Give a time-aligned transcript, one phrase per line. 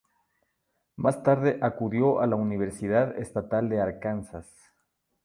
[0.95, 4.47] Más tarde acudió a la Universidad Estatal de Arkansas.